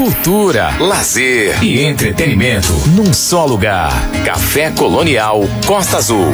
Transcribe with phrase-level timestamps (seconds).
[0.00, 3.92] cultura, lazer e entretenimento num só lugar.
[4.24, 6.32] Café Colonial Costa Azul.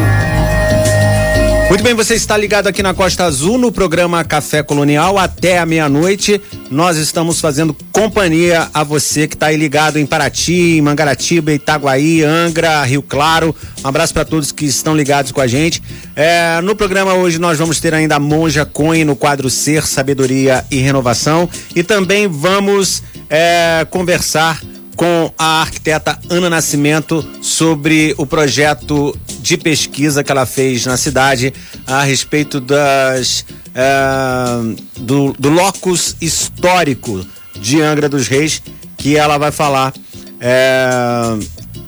[1.69, 5.67] Muito bem, você está ligado aqui na Costa Azul no programa Café Colonial até a
[5.67, 6.41] meia-noite.
[6.71, 12.23] Nós estamos fazendo companhia a você que está aí ligado em Paraty, em Mangaratiba, Itaguaí,
[12.23, 13.53] Angra, Rio Claro.
[13.85, 15.83] Um abraço para todos que estão ligados com a gente.
[16.14, 20.64] É, no programa hoje nós vamos ter ainda a Monja Coin no quadro Ser, Sabedoria
[20.71, 21.51] e Renovação.
[21.75, 24.61] E também vamos é, conversar
[24.96, 31.53] com a arquiteta Ana Nascimento sobre o projeto de pesquisa que ela fez na cidade
[31.86, 33.44] a respeito das
[33.75, 37.25] é, do, do locus histórico
[37.61, 38.62] de Angra dos Reis,
[38.97, 39.92] que ela vai falar
[40.41, 41.39] é,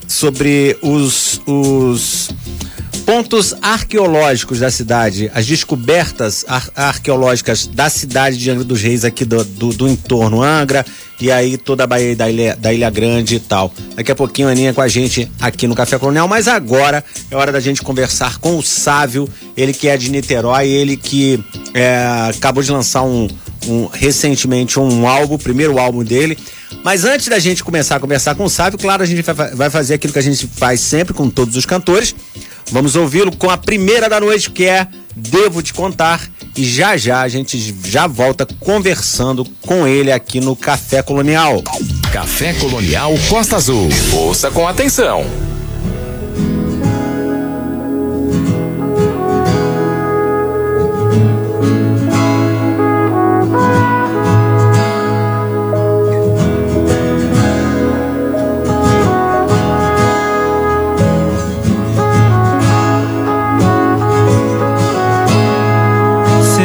[0.07, 2.29] sobre os, os
[3.09, 9.25] pontos arqueológicos da cidade, as descobertas ar arqueológicas da cidade de Angra dos Reis aqui
[9.25, 10.85] do, do, do entorno Angra
[11.19, 13.73] e aí toda a Baía da Ilha, da Ilha Grande e tal.
[13.95, 17.35] Daqui a pouquinho a Aninha com a gente aqui no Café Colonial, mas agora é
[17.35, 22.29] hora da gente conversar com o Sávio, ele que é de Niterói, ele que é,
[22.29, 23.27] acabou de lançar um,
[23.67, 26.37] um, recentemente um álbum, o primeiro álbum dele.
[26.83, 29.23] Mas antes da gente começar a conversar com o Sávio, claro, a gente
[29.55, 32.13] vai fazer aquilo que a gente faz sempre com todos os cantores.
[32.71, 36.29] Vamos ouvi-lo com a primeira da noite, que é Devo Te Contar.
[36.55, 41.63] E já já a gente já volta conversando com ele aqui no Café Colonial.
[42.11, 43.89] Café Colonial Costa Azul.
[44.13, 45.25] Ouça com atenção.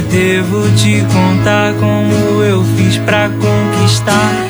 [0.00, 4.43] devo te contar como eu fiz pra conquistar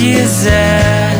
[0.00, 1.12] quiser.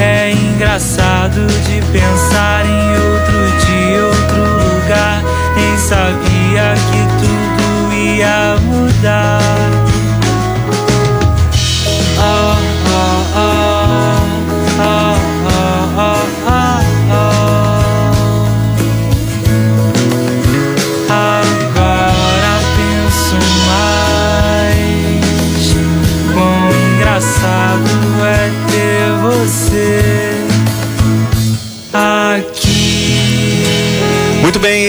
[0.00, 4.42] É engraçado de pensar em outro dia, outro
[4.74, 5.22] lugar.
[5.54, 9.53] Nem sabia que tudo ia mudar.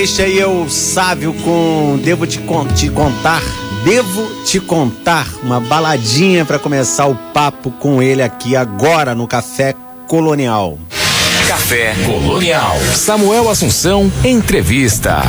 [0.06, 3.42] Este aí é o Sávio com Devo te, con te contar.
[3.84, 9.74] Devo te contar uma baladinha para começar o papo com ele aqui agora no Café
[10.08, 10.78] Colonial.
[11.48, 12.78] Café Colonial.
[12.94, 15.24] Samuel Assunção, entrevista.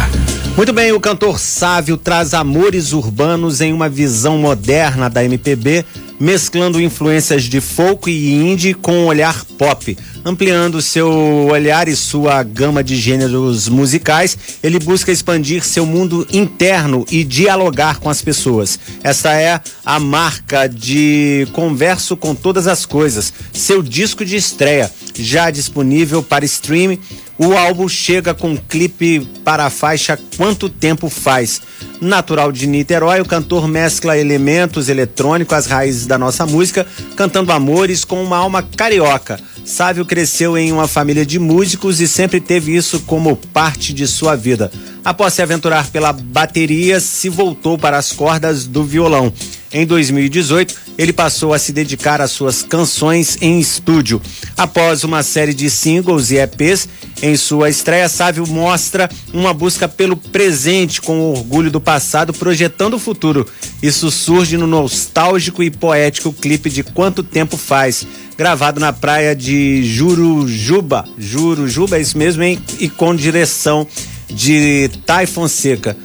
[0.59, 5.87] Muito bem, o cantor Sávio traz amores urbanos em uma visão moderna da MPB
[6.19, 9.97] mesclando influências de folk e indie com um olhar pop.
[10.29, 11.09] Ampliando seu
[11.53, 18.01] olhar e sua gama de gêneros musicais, ele busca expandir seu mundo interno e dialogar
[18.01, 18.77] com as pessoas.
[19.05, 25.49] Esta é a marca de Converso com Todas as Coisas, seu disco de estreia, já
[25.49, 26.99] disponível para streaming
[27.39, 31.61] o álbum chega com clipe para a faixa Quanto Tempo Faz.
[32.01, 38.05] Natural de Niterói, o cantor mescla elementos eletrônicos às raízes da nossa música, cantando amores
[38.05, 39.39] com uma alma carioca.
[39.67, 44.37] Sávio cresceu em uma família de músicos e sempre teve isso como parte de sua
[44.37, 44.71] vida.
[45.05, 49.33] Após se aventurar pela bateria, se voltou para as cordas do violão.
[49.73, 54.21] Em 2018, ele passou a se dedicar às suas canções em estúdio.
[54.57, 56.89] Após uma série de singles e EPs,
[57.23, 62.95] em sua estreia, Sávio mostra uma busca pelo presente com o orgulho do passado, projetando
[62.95, 63.47] o futuro.
[63.83, 68.07] Isso surge no nostálgico e poético clipe de Quanto Tempo Faz,
[68.37, 71.07] gravado na praia de Jurujuba.
[71.19, 72.59] Jurujuba, é isso mesmo, hein?
[72.79, 73.87] E com direção
[74.29, 75.97] de Tai Fonseca.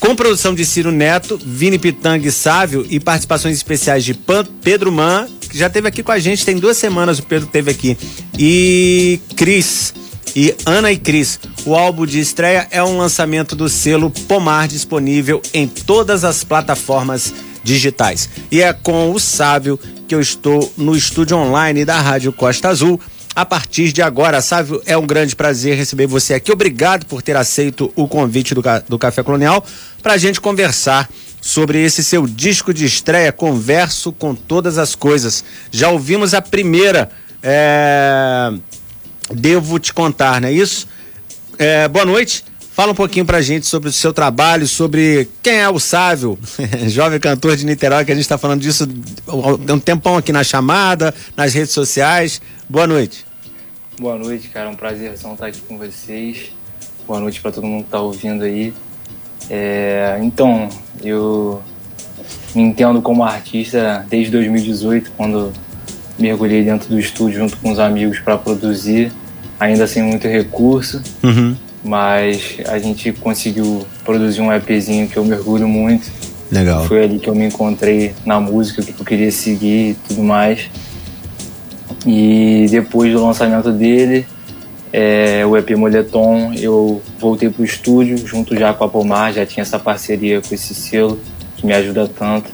[0.00, 4.92] Com produção de Ciro Neto, Vini Pitang e Sávio e participações especiais de Pan, Pedro
[4.92, 7.96] Man, que já esteve aqui com a gente, tem duas semanas o Pedro esteve aqui,
[8.38, 9.94] e Cris,
[10.34, 11.38] e Ana e Cris.
[11.64, 17.32] O álbum de estreia é um lançamento do selo Pomar, disponível em todas as plataformas
[17.62, 18.28] digitais.
[18.50, 23.00] E é com o Sávio que eu estou no estúdio online da Rádio Costa Azul
[23.34, 24.40] a partir de agora.
[24.40, 26.52] Sávio, é um grande prazer receber você aqui.
[26.52, 29.64] Obrigado por ter aceito o convite do, do Café Colonial
[30.02, 31.08] para a gente conversar
[31.40, 35.44] sobre esse seu disco de estreia, Converso com Todas as Coisas.
[35.70, 37.10] Já ouvimos a primeira,
[37.42, 38.52] é...
[39.30, 40.86] Devo Te Contar, não é isso?
[41.58, 42.44] É, boa noite.
[42.74, 46.36] Fala um pouquinho pra gente sobre o seu trabalho, sobre quem é o Sávio,
[46.90, 48.84] jovem cantor de Niterói, que a gente está falando disso
[49.28, 52.42] há um tempão aqui na chamada, nas redes sociais.
[52.68, 53.24] Boa noite.
[53.96, 54.68] Boa noite, cara.
[54.68, 56.50] Um prazer estar aqui com vocês.
[57.06, 58.74] Boa noite para todo mundo que está ouvindo aí.
[59.48, 60.68] É, então,
[61.00, 61.62] eu
[62.56, 65.52] me entendo como artista desde 2018, quando
[66.18, 69.12] mergulhei dentro do estúdio junto com os amigos para produzir,
[69.60, 71.00] ainda sem muito recurso.
[71.22, 76.10] Uhum mas a gente conseguiu produzir um EPzinho que eu mergulho muito.
[76.50, 76.86] Legal.
[76.86, 80.70] Foi ali que eu me encontrei na música, que eu queria seguir e tudo mais.
[82.06, 84.26] E depois do lançamento dele,
[84.92, 89.62] é, o EP Moletom, eu voltei pro estúdio junto já com a Pomar, já tinha
[89.62, 91.18] essa parceria com esse selo
[91.56, 92.50] que me ajuda tanto.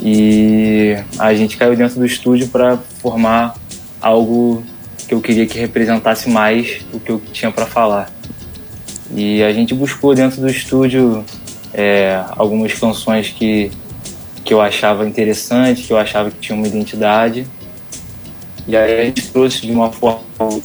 [0.00, 3.54] E a gente caiu dentro do estúdio para formar
[4.00, 4.62] algo
[5.08, 8.10] que eu queria que representasse mais o que eu tinha para falar.
[9.14, 11.24] E a gente buscou dentro do estúdio
[11.72, 13.70] é, algumas canções que,
[14.44, 17.46] que eu achava interessante, que eu achava que tinham uma identidade.
[18.66, 20.20] E aí a gente trouxe de uma forma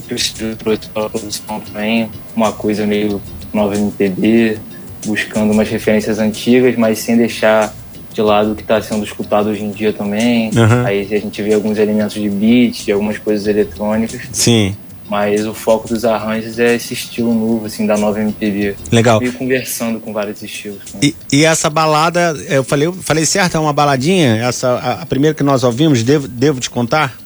[0.07, 3.21] que o estúdio trouxe para a produção também, uma coisa meio
[3.53, 4.57] nova MPB,
[5.05, 7.73] buscando umas referências antigas, mas sem deixar
[8.13, 10.49] de lado o que está sendo escutado hoje em dia também.
[10.55, 10.85] Uhum.
[10.85, 14.21] Aí a gente vê alguns elementos de beat, algumas coisas eletrônicas.
[14.31, 14.75] Sim.
[15.09, 18.75] Mas o foco dos arranjos é esse estilo novo, assim, da nova MPB.
[18.91, 19.21] Legal.
[19.23, 20.79] E conversando com vários estilos.
[20.93, 20.99] Né?
[21.01, 24.35] E, e, essa balada, eu falei, eu falei certo, é uma baladinha?
[24.35, 27.17] Essa, a, a, primeira que nós ouvimos, devo, devo te contar?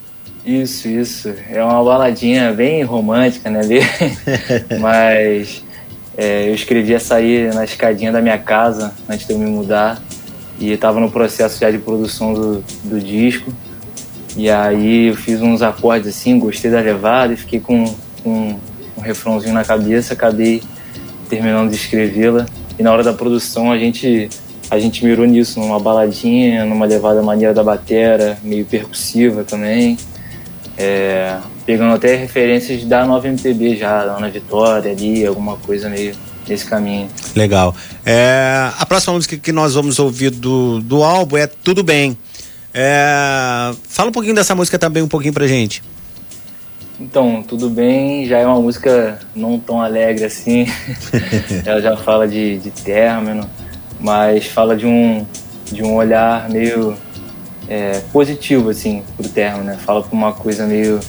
[0.46, 1.34] Isso, isso.
[1.50, 3.62] É uma baladinha bem romântica, né?
[4.80, 5.62] Mas
[6.18, 10.02] é, eu escrevi essa aí na escadinha da minha casa, antes de eu me mudar.
[10.58, 13.54] E estava no processo já de produção do, do disco.
[14.36, 17.86] E aí eu fiz uns acordes assim, gostei da levada e fiquei com,
[18.24, 18.60] com
[18.98, 20.62] um refrãozinho na cabeça, acabei
[21.30, 22.46] terminando de escrevê-la.
[22.78, 24.30] E na hora da produção a gente
[24.70, 29.98] a gente mirou nisso, numa baladinha, numa levada maneira da batera, meio percussiva também.
[30.76, 36.16] É, pegando até referências da nova MPB já, da Ana Vitória ali, alguma coisa meio
[36.48, 37.08] nesse caminho.
[37.36, 37.76] Legal.
[38.06, 42.18] É, a próxima música que nós vamos ouvir do, do álbum é Tudo Bem.
[42.74, 43.72] É...
[43.88, 45.84] Fala um pouquinho dessa música também, um pouquinho pra gente.
[47.00, 50.66] Então, tudo bem, já é uma música não tão alegre assim.
[51.66, 53.48] Ela já fala de, de término,
[54.00, 55.26] mas fala de um,
[55.72, 56.96] de um olhar meio
[57.68, 59.78] é, positivo assim pro término, né?
[59.84, 61.00] Fala pra uma coisa meio.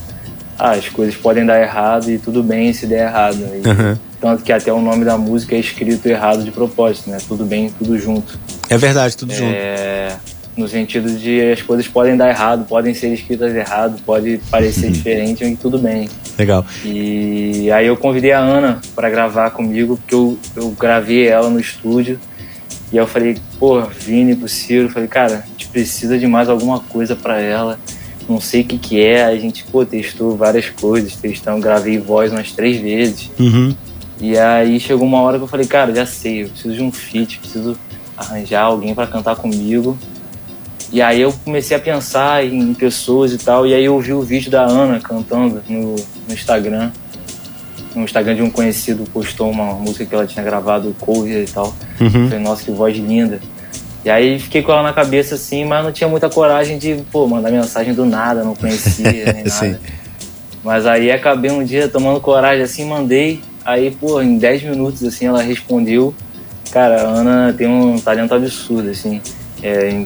[0.59, 3.39] Ah, as coisas podem dar errado e tudo bem se der errado.
[3.39, 3.99] E, uhum.
[4.21, 7.19] Tanto que até o nome da música é escrito errado de propósito, né?
[7.27, 8.39] Tudo bem, tudo junto.
[8.71, 10.11] É verdade, tudo é...
[10.11, 14.87] junto no sentido de as coisas podem dar errado, podem ser escritas errado, pode parecer
[14.87, 14.93] uhum.
[14.93, 16.09] diferente e tudo bem.
[16.39, 16.65] Legal.
[16.85, 21.61] E aí eu convidei a Ana para gravar comigo, porque eu, eu gravei ela no
[21.61, 22.19] estúdio.
[22.93, 26.49] E aí eu falei, pô, Vini pro Ciro, falei, cara, a gente precisa de mais
[26.49, 27.79] alguma coisa para ela.
[28.29, 29.25] Não sei o que que é.
[29.25, 33.31] A gente, pô, testou várias coisas, testamos, gravei voz umas três vezes.
[33.39, 33.75] Uhum.
[34.21, 36.93] E aí chegou uma hora que eu falei, cara, já sei, eu preciso de um
[36.93, 37.77] feat, preciso
[38.17, 39.99] arranjar alguém para cantar comigo.
[40.93, 44.23] E aí eu comecei a pensar em pessoas e tal, e aí eu vi o
[44.23, 46.91] vídeo da Ana cantando no, no Instagram.
[47.95, 51.75] No Instagram de um conhecido postou uma música que ela tinha gravado, cover e tal.
[52.01, 52.29] Uhum.
[52.29, 53.41] Falei, nossa, que voz linda.
[54.05, 57.27] E aí fiquei com ela na cabeça assim, mas não tinha muita coragem de, pô,
[57.27, 59.81] mandar mensagem do nada, não conhecia nem nada.
[60.63, 63.41] Mas aí acabei um dia tomando coragem assim, mandei.
[63.65, 66.15] Aí, pô, em 10 minutos assim ela respondeu.
[66.71, 69.21] Cara, a Ana tem um talento absurdo, assim.
[69.63, 70.05] É,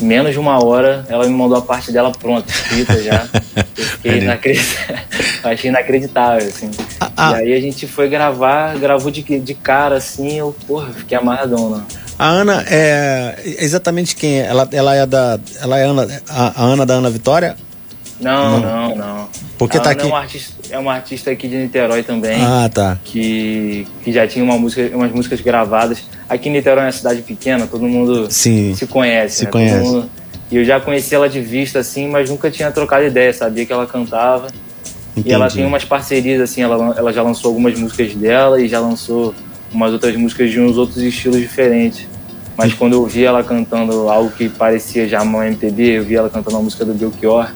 [0.00, 3.28] menos de uma hora ela me mandou a parte dela pronta, escrita já.
[3.76, 4.98] Eu fiquei inacreditável,
[5.44, 6.70] achei inacreditável, assim.
[7.00, 7.32] Ah, ah.
[7.32, 11.70] E aí a gente foi gravar, gravou de, de cara, assim, eu, porra, fiquei amarradão,
[11.70, 11.82] né?
[12.18, 14.46] A Ana é exatamente quem é?
[14.46, 15.38] Ela, ela é da.
[15.60, 17.56] Ela é Ana, a, a Ana da Ana Vitória?
[18.24, 18.96] Não, não, não.
[18.96, 19.28] não.
[19.58, 20.02] Porque a tá aqui.
[20.02, 22.42] É uma, artista, é uma artista aqui de Niterói também.
[22.42, 22.98] Ah, tá.
[23.04, 26.04] Que, que já tinha uma música, umas músicas gravadas.
[26.28, 29.36] Aqui em Niterói é uma cidade pequena, todo mundo Sim, se conhece.
[29.36, 29.50] Se né?
[29.50, 30.04] conhece.
[30.50, 33.32] E eu já conheci ela de vista, assim, mas nunca tinha trocado ideia.
[33.32, 34.48] Sabia que ela cantava.
[35.12, 35.28] Entendi.
[35.28, 38.80] E ela tem umas parcerias, assim, ela, ela já lançou algumas músicas dela e já
[38.80, 39.34] lançou
[39.72, 42.06] umas outras músicas de uns outros estilos diferentes.
[42.56, 46.30] Mas quando eu vi ela cantando algo que parecia já uma MPB, eu vi ela
[46.30, 47.50] cantando uma música do Belchior.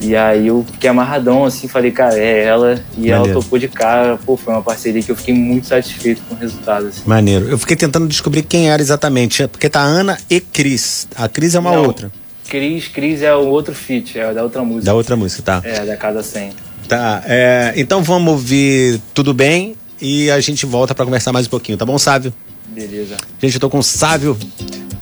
[0.00, 2.80] E aí eu fiquei amarradão, assim, falei, cara, é ela.
[2.96, 3.16] E Maneiro.
[3.16, 4.16] ela topou de cara.
[4.24, 6.86] Pô, foi uma parceria que eu fiquei muito satisfeito com o resultado.
[6.86, 7.02] Assim.
[7.04, 7.48] Maneiro.
[7.48, 9.46] Eu fiquei tentando descobrir quem era exatamente.
[9.48, 11.08] Porque tá Ana e Cris.
[11.16, 12.12] A Cris é uma Não, outra.
[12.48, 14.86] Cris, Cris é o outro feat, é da outra música.
[14.86, 15.60] Da outra música, tá.
[15.64, 16.52] É, da Casa 100.
[16.88, 21.50] Tá, é, então vamos ouvir Tudo Bem e a gente volta para conversar mais um
[21.50, 22.32] pouquinho, tá bom, Sávio?
[22.68, 23.16] Beleza.
[23.38, 24.38] Gente, eu tô com o Sávio,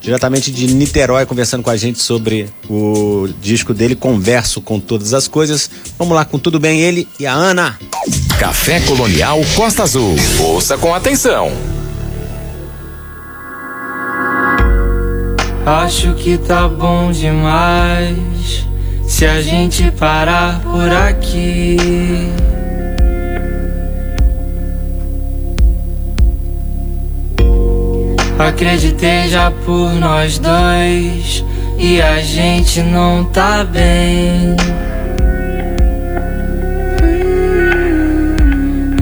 [0.06, 5.26] diretamente de Niterói, conversando com a gente sobre o disco dele, Converso com Todas as
[5.26, 5.68] Coisas.
[5.98, 7.76] Vamos lá com tudo bem, ele e a Ana.
[8.38, 10.14] Café Colonial Costa Azul.
[10.38, 11.50] Ouça com atenção.
[15.66, 18.64] Acho que tá bom demais
[19.08, 21.76] se a gente parar por aqui.
[28.38, 31.42] Acreditei já por nós dois
[31.78, 34.56] e a gente não tá bem.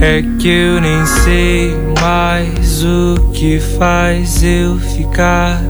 [0.00, 5.60] É que eu nem sei mais o que faz eu ficar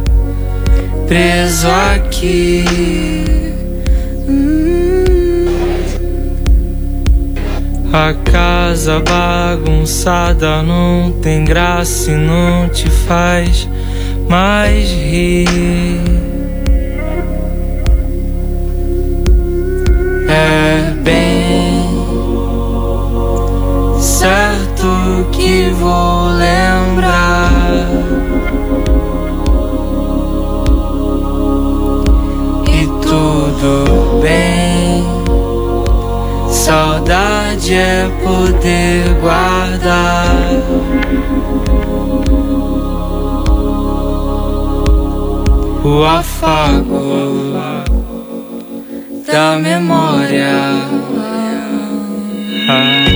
[1.06, 2.64] preso aqui.
[7.96, 13.68] A casa bagunçada não tem graça e não te faz
[14.28, 15.46] mais rir.
[20.28, 21.88] É bem
[24.00, 27.52] certo que vou lembrar.
[32.72, 35.04] E tudo bem.
[36.50, 40.26] Saudade é poder guardar.
[45.85, 47.54] O afago
[49.26, 50.49] da memória.
[52.68, 53.13] Ah.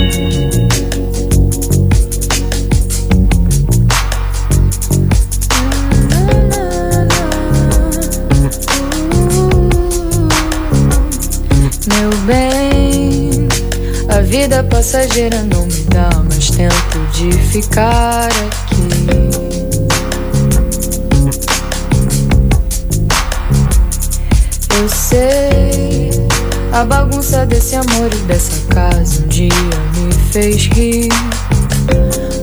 [14.79, 18.87] Passageira não me dá mais tempo de ficar aqui.
[24.79, 26.11] Eu sei,
[26.71, 29.49] a bagunça desse amor e dessa casa um dia
[29.97, 31.09] me fez rir.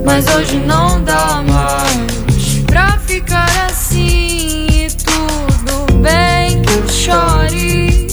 [0.05, 8.09] Mas hoje não dá mais pra ficar assim e tudo bem que eu chore.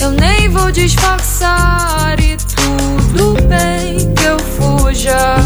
[0.00, 2.25] Eu nem vou disfarçar
[3.46, 5.45] bem que eu fuja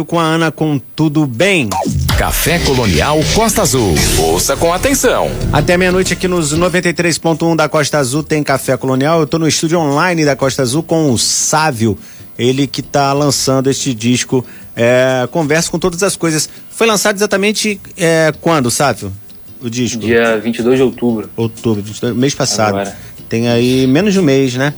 [0.00, 1.68] Sávio com a Ana com tudo bem.
[2.16, 3.94] Café Colonial Costa Azul.
[4.18, 5.30] Ouça com atenção.
[5.52, 9.20] Até meia-noite aqui nos 93.1 da Costa Azul tem Café Colonial.
[9.20, 11.98] Eu tô no estúdio online da Costa Azul com o Sávio,
[12.38, 16.48] ele que tá lançando este disco é, Conversa com Todas as Coisas.
[16.70, 19.12] Foi lançado exatamente é, quando, Sávio?
[19.60, 20.00] O disco?
[20.00, 21.30] Dia 22 de outubro.
[21.36, 21.82] Outubro,
[22.14, 22.76] mês passado.
[22.76, 22.96] Agora.
[23.28, 24.72] Tem aí menos de um mês, né?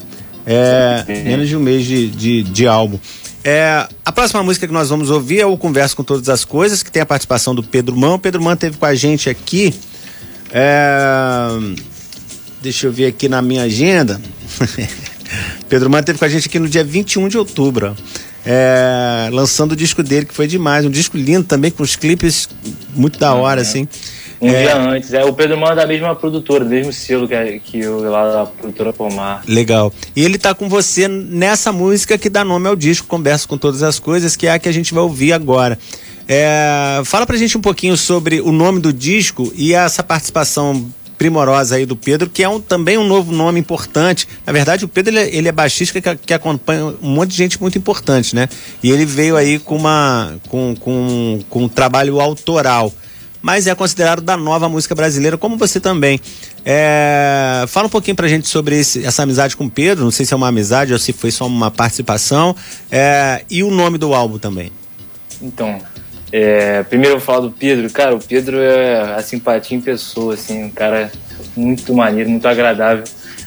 [0.44, 2.98] É, menos de um mês de, de, de álbum.
[3.44, 6.82] É, a próxima música que nós vamos ouvir é o Converso com Todas as Coisas,
[6.82, 8.14] que tem a participação do Pedro Mão.
[8.14, 9.74] O Pedro Mão teve com a gente aqui.
[10.52, 11.48] É,
[12.60, 14.20] deixa eu ver aqui na minha agenda.
[15.68, 17.96] Pedro Mão teve com a gente aqui no dia 21 de outubro.
[18.44, 20.84] É, lançando o disco dele, que foi demais.
[20.84, 22.48] Um disco lindo também, com os clipes
[22.94, 23.66] muito da hora, uhum.
[23.66, 23.88] assim.
[24.42, 24.62] Um é...
[24.64, 25.14] dia antes.
[25.14, 28.32] É, o Pedro Mano é da mesma produtora, do mesmo selo que, que eu lá
[28.32, 29.44] da produtora Pomar.
[29.46, 29.92] Legal.
[30.16, 33.84] E ele tá com você nessa música que dá nome ao disco, Converso com Todas
[33.84, 35.78] as Coisas, que é a que a gente vai ouvir agora.
[36.26, 41.76] É, fala pra gente um pouquinho sobre o nome do disco e essa participação primorosa
[41.76, 44.26] aí do Pedro, que é um, também um novo nome importante.
[44.44, 47.36] Na verdade, o Pedro ele, é, ele é baixista que, que, acompanha um monte de
[47.36, 48.48] gente muito importante, né?
[48.82, 52.92] E ele veio aí com uma com, com, com um trabalho autoral
[53.42, 56.20] mas é considerado da nova música brasileira, como você também.
[56.64, 60.24] É, fala um pouquinho pra gente sobre esse, essa amizade com o Pedro, não sei
[60.24, 62.54] se é uma amizade ou se foi só uma participação,
[62.90, 64.70] é, e o nome do álbum também.
[65.42, 65.80] Então,
[66.30, 67.90] é, primeiro eu vou falar do Pedro.
[67.90, 71.12] Cara, o Pedro é a simpatia em pessoa, assim, um cara
[71.56, 73.04] muito maneiro, muito agradável.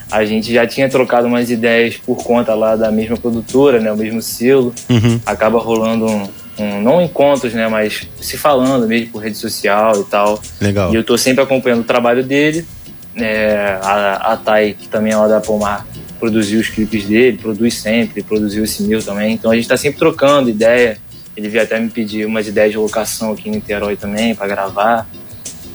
[0.08, 3.96] A gente já tinha trocado umas ideias por conta lá da mesma produtora, né, o
[3.96, 4.72] mesmo selo.
[4.88, 5.20] Uhum.
[5.26, 10.04] Acaba rolando um, um, não encontros, né, mas se falando mesmo por rede social e
[10.04, 10.40] tal.
[10.60, 10.92] Legal.
[10.92, 12.66] E eu tô sempre acompanhando o trabalho dele.
[13.14, 15.86] É, a, a Thay, que também é lá da Pomar,
[16.18, 19.34] produziu os clipes dele, produz sempre, produziu esse meu também.
[19.34, 20.98] Então a gente tá sempre trocando ideia.
[21.36, 25.06] Ele veio até me pedir umas ideias de locação aqui em Niterói também para gravar.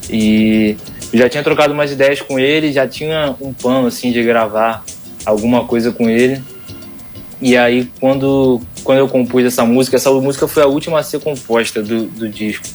[0.09, 0.75] E
[1.13, 4.83] eu já tinha trocado umas ideias com ele, já tinha um plano assim de gravar
[5.25, 6.41] alguma coisa com ele.
[7.39, 11.19] E aí quando quando eu compus essa música, essa música foi a última a ser
[11.19, 12.65] composta do, do disco.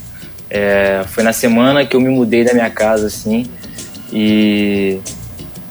[0.48, 3.46] É, foi na semana que eu me mudei da minha casa, assim,
[4.12, 4.98] e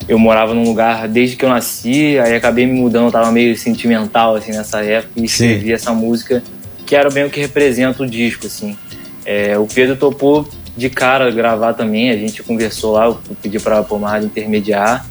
[0.07, 4.35] eu morava num lugar desde que eu nasci, aí acabei me mudando, tava meio sentimental,
[4.35, 5.73] assim, nessa época, e escrevi Sim.
[5.73, 6.43] essa música,
[6.85, 8.77] que era bem o que representa o disco, assim.
[9.25, 13.81] É, o Pedro topou de cara gravar também, a gente conversou lá, eu pedi pra
[13.81, 15.05] Pomar intermediar,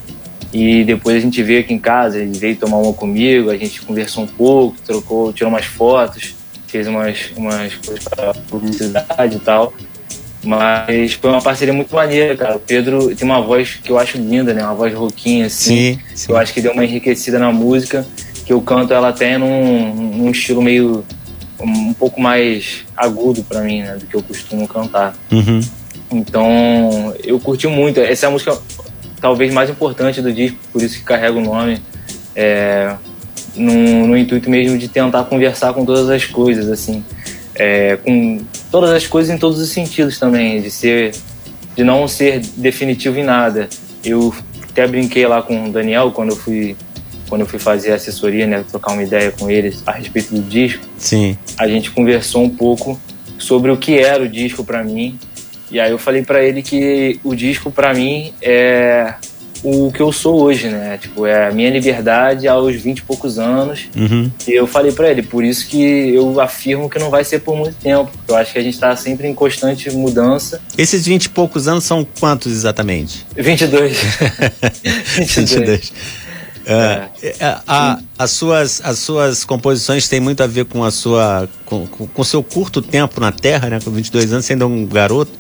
[0.55, 3.83] e depois a gente veio aqui em casa, ele veio tomar uma comigo, a gente
[3.83, 6.37] conversou um pouco, trocou, tirou umas fotos,
[6.69, 9.75] fez umas, umas coisas para publicidade e tal.
[10.45, 12.57] Mas foi uma parceria muito maneira, cara.
[12.57, 14.63] O Pedro tem uma voz que eu acho linda, né?
[14.63, 15.95] Uma voz roquinha, assim.
[15.95, 16.31] Sim, sim.
[16.31, 18.07] Eu acho que deu uma enriquecida na música,
[18.47, 21.05] que eu canto ela até num, num estilo meio
[21.59, 23.97] um pouco mais agudo para mim, né?
[23.97, 25.17] Do que eu costumo cantar.
[25.33, 25.61] Uhum.
[26.13, 27.99] Então, eu curti muito.
[27.99, 28.57] Essa é a música
[29.25, 31.81] talvez mais importante do disco, por isso que carrega o nome,
[32.37, 32.95] é,
[33.57, 37.03] no, no, intuito mesmo de tentar conversar com todas as coisas, assim,
[37.55, 41.15] é, com todas as coisas em todos os sentidos também, de ser,
[41.75, 43.67] de não ser definitivo em nada.
[44.05, 44.35] Eu
[44.69, 46.77] até brinquei lá com o Daniel quando eu fui
[47.27, 50.43] quando eu fui fazer a assessoria, né, trocar uma ideia com eles a respeito do
[50.43, 50.85] disco.
[50.99, 51.39] Sim.
[51.57, 53.01] A gente conversou um pouco
[53.39, 55.19] sobre o que era o disco para mim
[55.75, 59.15] e aí eu falei para ele que o disco para mim é
[59.65, 60.99] o que eu sou hoje, né?
[60.99, 63.89] Tipo, é a minha liberdade aos 20 e poucos anos.
[63.97, 64.31] Uhum.
[64.47, 67.57] E eu falei para ele, por isso que eu afirmo que não vai ser por
[67.57, 68.09] muito tempo.
[68.13, 70.61] Porque eu acho que a gente tá sempre em constante mudança.
[70.79, 73.27] Esses 20 e poucos anos são quantos exatamente?
[73.35, 73.99] 22.
[75.17, 75.33] 22.
[75.35, 75.93] 22.
[76.67, 77.35] É, é.
[77.67, 82.07] A, as, suas, as suas composições têm muito a ver com a sua com, com,
[82.07, 83.79] com seu curto tempo na Terra, né?
[83.83, 85.33] Com 22 anos, sendo um garoto,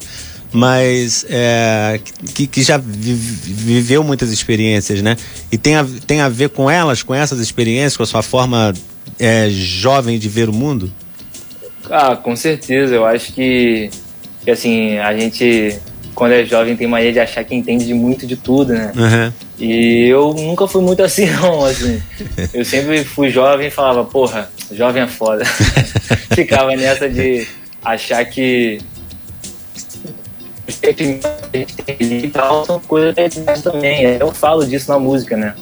[0.52, 2.00] mas é,
[2.34, 5.16] que, que já viveu muitas experiências, né?
[5.50, 8.72] E tem a, tem a ver com elas, com essas experiências, com a sua forma
[9.18, 10.92] é, jovem de ver o mundo?
[11.90, 12.94] Ah, com certeza.
[12.94, 13.90] Eu acho que,
[14.44, 15.78] que assim, a gente
[16.14, 18.92] quando é jovem tem mania de achar que entende de muito de tudo, né?
[18.94, 19.32] Uhum.
[19.58, 22.02] E eu nunca fui muito assim, não, assim.
[22.52, 25.44] Eu sempre fui jovem e falava, porra, jovem é foda.
[26.34, 27.46] Ficava nessa de
[27.82, 28.80] achar que
[32.00, 33.14] e tal são coisas
[33.62, 34.02] também.
[34.18, 35.54] Eu falo disso na música, né?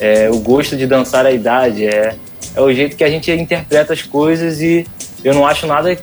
[0.00, 2.14] É, o gosto de dançar a idade, é,
[2.54, 4.86] é o jeito que a gente interpreta as coisas e
[5.24, 5.96] eu não acho nada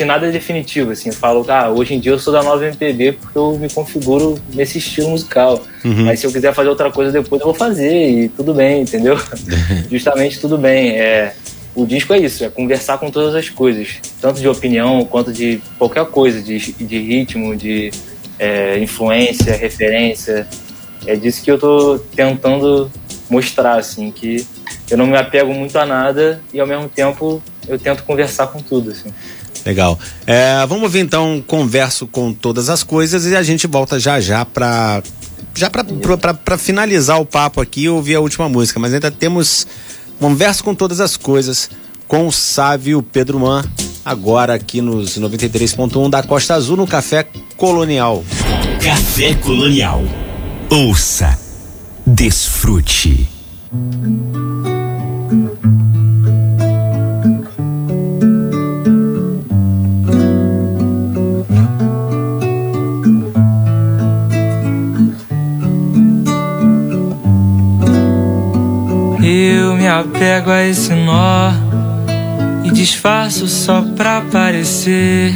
[0.00, 1.10] que nada é definitivo, assim.
[1.10, 4.40] Eu falo, ah, hoje em dia eu sou da nova MPB porque eu me configuro
[4.54, 5.62] nesse estilo musical.
[5.84, 6.06] Uhum.
[6.06, 9.18] Mas se eu quiser fazer outra coisa depois, eu vou fazer e tudo bem, entendeu?
[9.92, 10.98] Justamente tudo bem.
[10.98, 11.34] É,
[11.74, 15.60] o disco é isso, é conversar com todas as coisas, tanto de opinião quanto de
[15.76, 17.90] qualquer coisa, de, de ritmo, de
[18.38, 20.48] é, influência, referência.
[21.06, 22.90] É disso que eu tô tentando
[23.28, 24.46] mostrar, assim, que
[24.90, 28.60] eu não me apego muito a nada e ao mesmo tempo eu tento conversar com
[28.60, 29.12] tudo, assim.
[29.64, 29.98] Legal.
[30.26, 34.44] É, vamos ouvir então Converso com Todas as Coisas e a gente volta já já
[34.44, 35.02] para
[35.54, 39.66] já para finalizar o papo aqui, eu ouvi a última música, mas ainda temos
[40.18, 41.68] Converso com Todas as Coisas
[42.10, 43.64] com o Sávio Pedro Man,
[44.04, 47.24] agora aqui nos 93.1 da Costa Azul, no Café
[47.56, 48.24] Colonial.
[48.82, 50.02] Café Colonial.
[50.68, 51.38] Ouça,
[52.04, 53.28] desfrute.
[69.90, 71.50] Apego a esse nó
[72.64, 75.34] e disfarço só pra aparecer.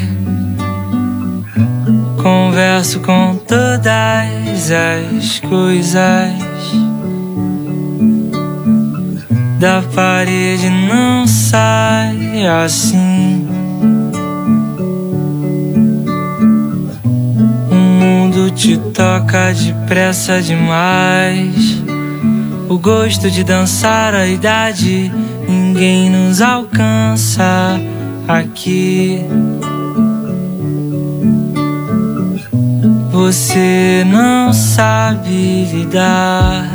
[2.22, 6.32] Converso com todas as coisas
[9.58, 13.46] da parede, não sai assim.
[17.70, 21.83] O mundo te toca depressa demais.
[22.68, 25.12] O gosto de dançar a idade,
[25.48, 27.78] ninguém nos alcança
[28.26, 29.20] aqui.
[33.10, 36.66] Você não sabe lidar.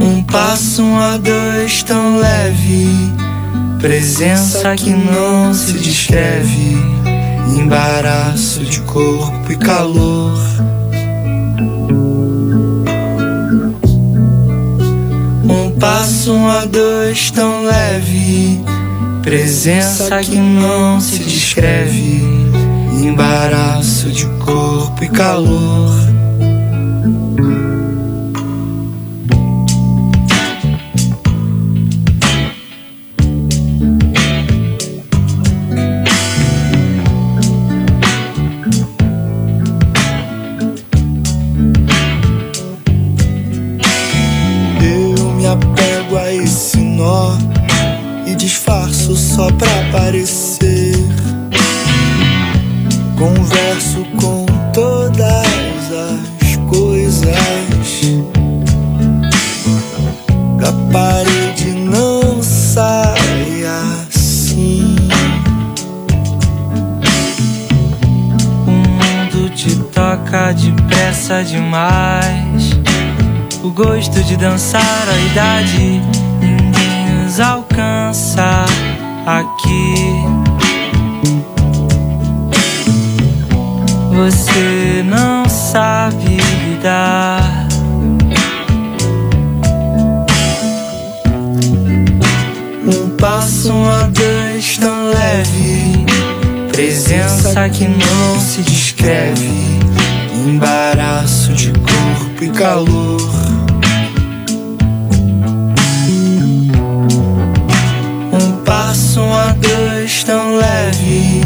[0.00, 2.88] Um passo, um a dois tão leve.
[3.80, 6.91] Presença que não se descreve.
[7.56, 10.38] Embaraço de corpo e calor.
[15.44, 18.60] Um passo, um a dois tão leve.
[19.22, 22.22] Presença que não se descreve.
[23.02, 26.11] Embaraço de corpo e calor.
[73.62, 76.02] O gosto de dançar a idade,
[76.40, 78.64] ninguém nos alcança
[79.24, 79.94] aqui.
[84.10, 87.68] Você não sabe lidar.
[92.84, 96.04] Um passo, um a dois tão leve.
[96.72, 99.78] Presença que não se descreve.
[100.48, 103.20] Embaraço de corpo e calor.
[108.32, 111.40] Um passo, um a dois tão leve.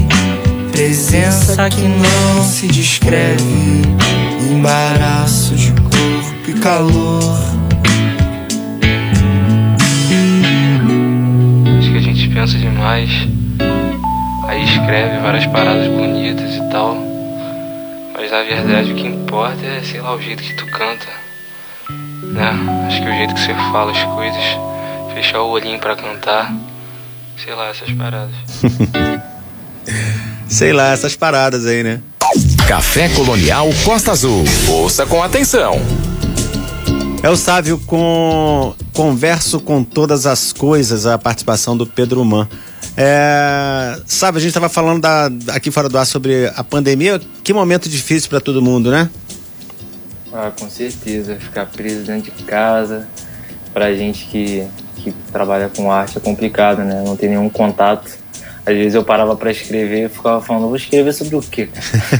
[0.73, 3.83] Presença que não se descreve.
[4.51, 7.39] Embaraço de corpo e calor.
[11.79, 13.11] Acho que a gente pensa demais.
[14.49, 17.06] Aí escreve várias paradas bonitas e tal.
[18.37, 21.07] Na verdade o que importa é, sei lá, o jeito que tu canta.
[21.89, 22.51] Né?
[22.87, 24.45] Acho que o jeito que você fala as coisas,
[25.15, 26.55] fechar o olhinho pra cantar.
[27.43, 28.35] Sei lá, essas paradas.
[30.47, 32.03] Sei lá, essas paradas aí, né?
[32.69, 34.45] Café Colonial Costa Azul.
[34.69, 35.81] Ouça com atenção.
[37.23, 42.47] É o Sávio com Converso com Todas as Coisas, a participação do Pedro Man.
[42.97, 47.21] É, sabe, a gente estava falando da, aqui fora do ar sobre a pandemia.
[47.45, 49.11] Que momento difícil para todo mundo, né?
[50.33, 51.37] Ah, com certeza.
[51.37, 53.07] Ficar preso dentro de casa,
[53.73, 57.03] pra gente que, que trabalha com arte é complicado, né?
[57.05, 58.27] Não tem nenhum contato.
[58.65, 61.69] Às vezes eu parava para escrever e ficava falando, vou escrever sobre o quê?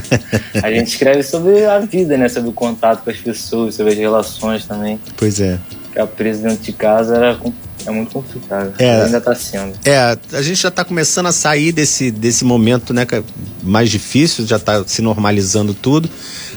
[0.63, 2.29] a gente escreve sobre a vida, né?
[2.29, 4.99] Sobre o contato com as pessoas, sobre as relações também.
[5.17, 5.59] Pois é.
[5.89, 7.37] Ficar preso dentro de casa era,
[7.87, 8.73] é muito complicado.
[8.77, 9.03] É.
[9.03, 9.73] Ainda tá sendo.
[9.85, 13.23] É, a gente já está começando a sair desse, desse momento, né, é
[13.63, 16.09] mais difícil, já está se normalizando tudo,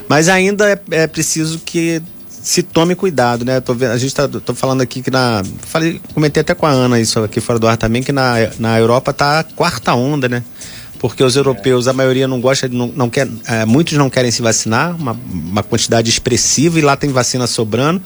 [0.08, 2.02] mas ainda é, é preciso que
[2.42, 3.60] se tome cuidado, né?
[3.60, 6.70] Tô vendo, a gente tá, tô falando aqui que na, falei, comentei até com a
[6.70, 10.28] Ana isso aqui fora do ar também que na, na Europa tá a quarta onda,
[10.28, 10.42] né?
[10.98, 14.42] Porque os europeus, a maioria não gosta, não, não quer, é, muitos não querem se
[14.42, 18.02] vacinar, uma, uma quantidade expressiva e lá tem vacina sobrando.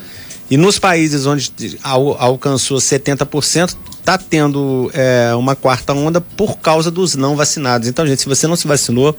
[0.51, 1.53] E nos países onde
[1.83, 7.89] al- alcançou 70%, está tendo é, uma quarta onda por causa dos não vacinados.
[7.89, 9.17] Então, gente, se você não se vacinou,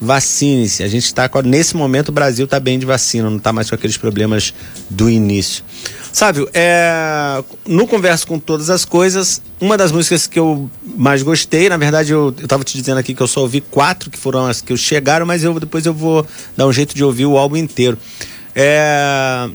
[0.00, 0.82] vacine-se.
[0.82, 3.74] A gente está nesse momento o Brasil está bem de vacina, não está mais com
[3.74, 4.52] aqueles problemas
[4.90, 5.64] do início.
[6.12, 11.68] Sábio, é, no Converso com Todas as Coisas, uma das músicas que eu mais gostei,
[11.68, 14.46] na verdade eu, eu tava te dizendo aqui que eu só ouvi quatro que foram
[14.46, 16.26] as que chegaram, mas eu, depois eu vou
[16.56, 17.98] dar um jeito de ouvir o álbum inteiro.
[18.54, 19.48] É,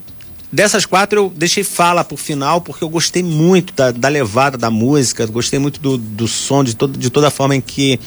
[0.51, 4.69] dessas quatro eu deixei fala por final, porque eu gostei muito da, da levada da
[4.69, 7.99] música, gostei muito do, do som, de, todo, de toda a forma em que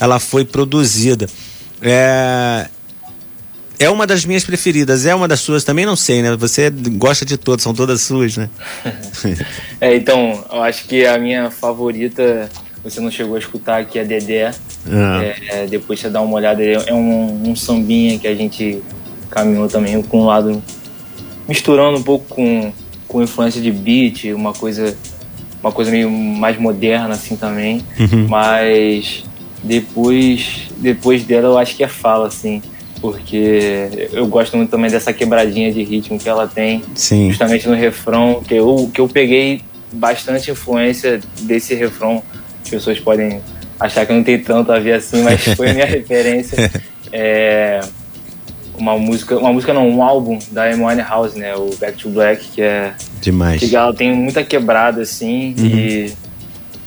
[0.00, 1.28] ela foi produzida.
[1.80, 2.68] É,
[3.78, 6.36] é uma das minhas preferidas, é uma das suas também, não sei, né?
[6.36, 8.48] Você gosta de todas, são todas suas, né?
[9.80, 12.48] é, então, eu acho que a minha favorita,
[12.82, 14.52] você não chegou a escutar aqui, é Dedé.
[14.86, 15.20] Ah.
[15.22, 18.82] É, é, depois você dá uma olhada, é um, um sambinha que a gente
[19.30, 20.62] caminhou também com um lado
[21.52, 22.72] misturando um pouco com,
[23.06, 24.96] com influência de beat, uma coisa
[25.62, 28.26] uma coisa meio mais moderna assim também, uhum.
[28.26, 29.22] mas
[29.62, 32.62] depois depois dela eu acho que é fala assim
[33.02, 37.28] porque eu gosto muito também dessa quebradinha de ritmo que ela tem, Sim.
[37.28, 39.60] justamente no refrão, que eu, que eu peguei
[39.92, 42.22] bastante influência desse refrão.
[42.62, 43.40] As pessoas podem
[43.80, 46.70] achar que não tem tanto a ver assim, mas foi minha referência.
[47.12, 47.80] É
[48.76, 52.48] uma música, uma música não, um álbum da Amy House, né, o Back to Black,
[52.48, 53.60] que é demais.
[53.60, 55.66] Que ela tem muita quebrada assim uhum.
[55.66, 56.12] e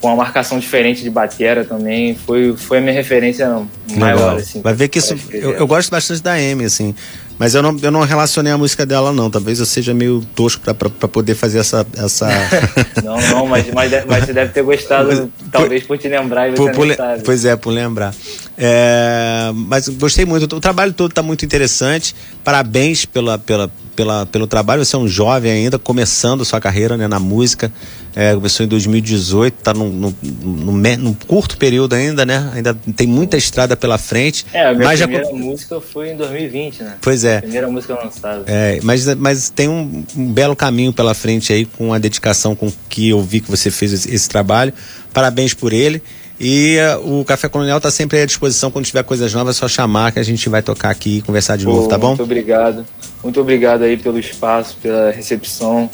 [0.00, 2.14] com uma marcação diferente de batera também.
[2.14, 3.48] Foi, foi a minha referência
[3.96, 4.36] maior, Legal.
[4.36, 4.60] assim.
[4.60, 5.14] Vai ver que isso.
[5.30, 6.94] Eu, eu, gosto bastante da Amy, assim.
[7.38, 9.30] Mas eu não, eu não relacionei a música dela, não.
[9.30, 11.86] Talvez eu seja meio tosco pra poder fazer essa.
[11.96, 12.28] essa...
[13.04, 16.48] não, não, mas, mas, mas, você deve ter gostado, mas, talvez por, por te lembrar
[16.48, 16.96] e você por, por.
[17.24, 18.14] Pois é, por lembrar.
[18.56, 20.56] É, mas gostei muito.
[20.56, 22.14] O trabalho todo está muito interessante.
[22.42, 24.84] Parabéns pela, pela, pela, pelo trabalho.
[24.84, 27.72] Você é um jovem ainda, começando sua carreira né, na música.
[28.14, 32.50] É, começou em 2018, está num, num, num, num, curto período ainda, né?
[32.54, 34.46] Ainda tem muita estrada pela frente.
[34.52, 35.32] É, a minha mas primeira já...
[35.32, 36.94] música foi em 2020, né?
[37.00, 37.40] Pois é.
[37.40, 38.44] primeira música lançada.
[38.46, 42.72] É, mas, mas tem um, um, belo caminho pela frente aí com a dedicação com
[42.88, 44.72] que eu vi que você fez esse, esse trabalho.
[45.12, 46.02] Parabéns por ele.
[46.38, 48.70] E uh, o Café Colonial está sempre à disposição.
[48.70, 51.56] Quando tiver coisas novas, é só chamar que a gente vai tocar aqui e conversar
[51.56, 52.08] de Pô, novo, tá bom?
[52.08, 52.86] Muito obrigado.
[53.22, 55.90] Muito obrigado aí pelo espaço, pela recepção.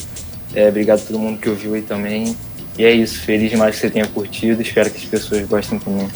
[0.55, 2.37] É, obrigado a todo mundo que ouviu aí também.
[2.77, 3.21] E é isso.
[3.21, 4.61] Feliz demais que você tenha curtido.
[4.61, 6.09] Espero que as pessoas gostem também.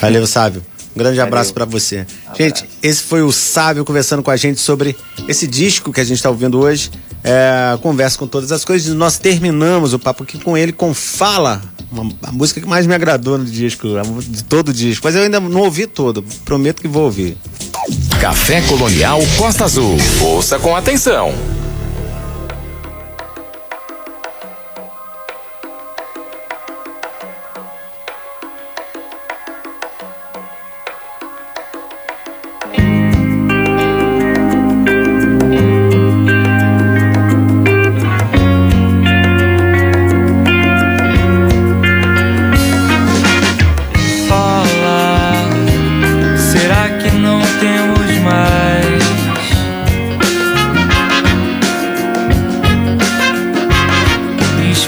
[0.00, 0.62] Valeu, Sábio.
[0.94, 2.06] Um grande abraço para você.
[2.24, 2.42] Abraço.
[2.42, 4.96] Gente, esse foi o Sábio conversando com a gente sobre
[5.28, 6.90] esse disco que a gente está ouvindo hoje.
[7.22, 8.92] É, conversa com todas as coisas.
[8.94, 12.94] Nós terminamos o papo aqui com ele com Fala, uma, a música que mais me
[12.94, 13.88] agradou no disco,
[14.26, 15.06] de todo o disco.
[15.06, 17.36] Mas eu ainda não ouvi todo, prometo que vou ouvir.
[18.20, 19.96] Café Colonial Costa Azul.
[20.20, 21.32] Ouça com atenção.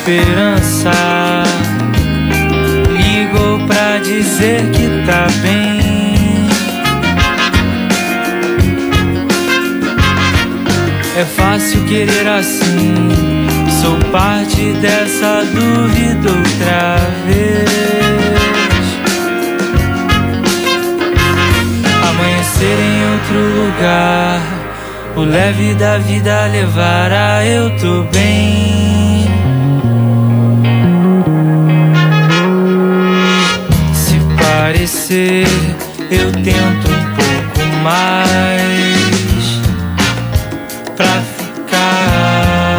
[0.01, 0.91] esperança.
[2.89, 6.49] Ligou pra dizer que tá bem.
[11.17, 13.09] É fácil querer assim.
[13.83, 17.69] Sou parte dessa dúvida outra vez.
[22.09, 24.41] Amanhecer em outro lugar.
[25.17, 29.40] O leve da vida levará, eu tô bem.
[34.81, 35.47] parecer,
[36.11, 39.61] eu tento um pouco mais
[40.97, 42.79] pra ficar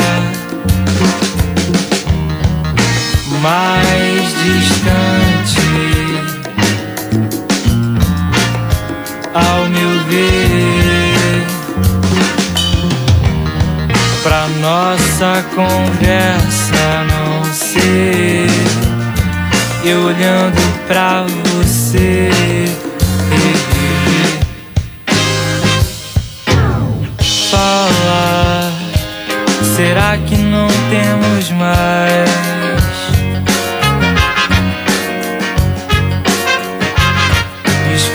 [3.40, 5.70] mais distante.
[9.36, 11.46] Ao meu ver,
[14.24, 19.01] pra nossa conversa não ser
[19.84, 22.30] e olhando pra você.
[27.50, 28.72] Fala,
[29.76, 32.32] será que não temos mais?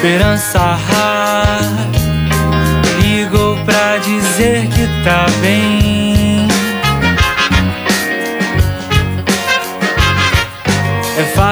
[0.07, 0.79] esperança
[3.01, 5.86] ligou pra dizer que tá bem.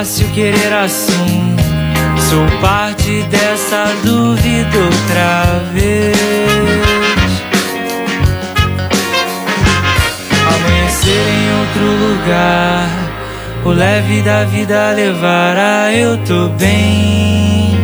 [0.05, 1.57] fácil querer assim.
[2.29, 6.15] Sou parte dessa dúvida outra vez.
[10.47, 12.87] Amanhecer em outro lugar,
[13.65, 15.91] o leve da vida levará.
[15.91, 17.79] Eu tô bem.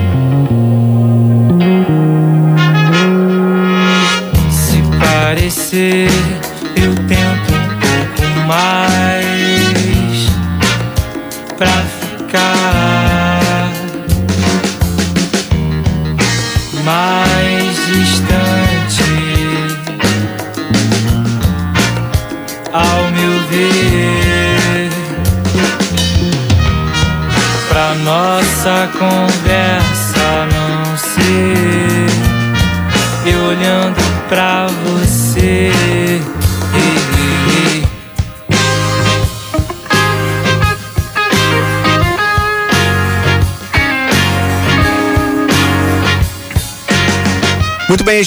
[4.51, 6.11] Se parecer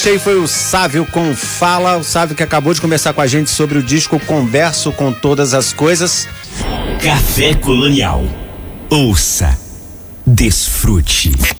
[0.03, 3.25] Este aí foi o Sávio com Fala, o Sávio que acabou de conversar com a
[3.25, 6.27] gente sobre o disco Converso com Todas as Coisas.
[7.01, 8.25] Café Colonial.
[8.89, 9.57] Ouça,
[10.27, 11.31] desfrute.